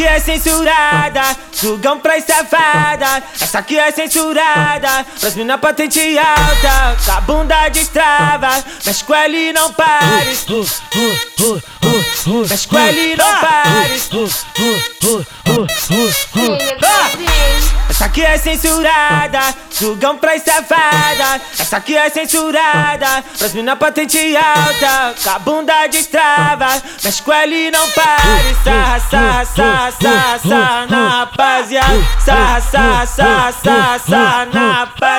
[0.00, 1.20] aqui é censurada,
[1.52, 3.22] sugão pra safada.
[3.38, 6.96] Essa aqui é censurada, pras mina patente alta.
[7.04, 10.36] Com a bunda destrava, mexe com ela e não pare.
[12.48, 14.00] Mexe com ela e não pare.
[17.90, 21.42] Essa aqui é censurada, sugão pra safada.
[21.58, 25.14] Essa aqui é censurada, pras mina patente alta.
[25.20, 26.68] Com a bunda destrava,
[27.02, 28.56] mexe com ela e não pare.
[28.62, 32.06] Sarra, sarra, sarra, sarra, sarra na rapaziada.
[32.24, 35.09] Sarra, sarra, sarra, sarra, sarra na rapaziada.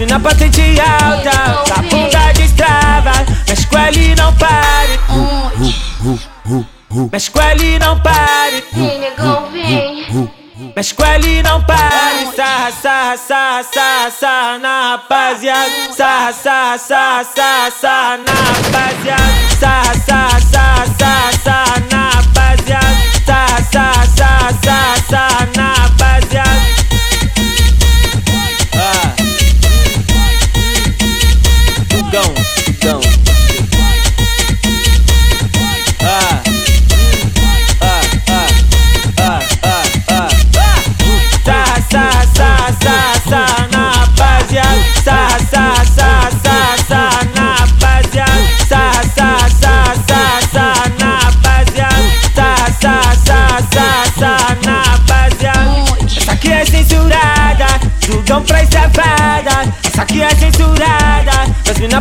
[0.00, 1.64] Mas mina patente alta.
[1.64, 3.12] Com a bunda destrava,
[3.46, 5.00] mexe com ela e não pare.
[7.12, 8.64] Mexe com ela e não pare.
[10.74, 12.34] Mexe com ela e não pare.
[12.34, 15.70] Sarra, sarra, sarra, sarra, sarra na rapaziada.
[15.94, 19.50] Sarra, sarra, sarra, sarra, sarra na rapaziada.
[19.60, 20.49] Sarra, sarra, sarra,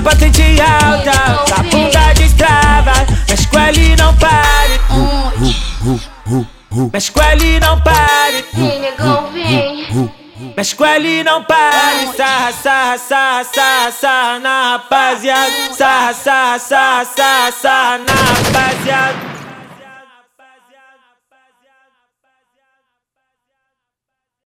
[0.09, 1.53] patente alta.
[1.56, 2.94] A bunda destrava,
[3.30, 4.80] mexe com ela e não pare.
[6.92, 8.46] Mexe com ela e não pare.
[10.58, 12.08] Mexe com ela e não pare.
[12.18, 15.74] Sarra, sarra, sarra, sarra, sarra na rapaziada.
[15.78, 19.28] Sarra, sarra, sarra, sarra, sarra na rapaziada.